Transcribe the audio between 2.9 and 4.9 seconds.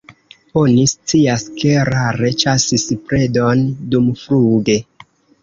predon dumfluge.